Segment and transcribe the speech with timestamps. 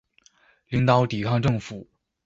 [0.71, 1.87] 領導抵抗政府